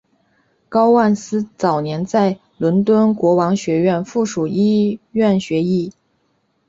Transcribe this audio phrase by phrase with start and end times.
[0.67, 5.91] 高万斯早年在伦敦国王学院附属医院学医。